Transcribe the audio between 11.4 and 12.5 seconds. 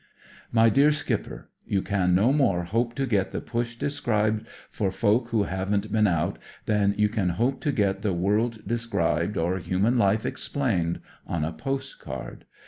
a postcard.